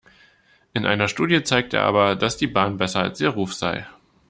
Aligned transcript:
In 0.73 0.87
einer 0.87 1.07
Studie 1.07 1.43
zeigt 1.43 1.75
er 1.75 1.83
aber, 1.83 2.15
dass 2.15 2.35
die 2.35 2.47
Bahn 2.47 2.77
besser 2.77 3.01
als 3.01 3.21
ihr 3.21 3.29
Ruf 3.29 3.53
sei. 3.53 3.85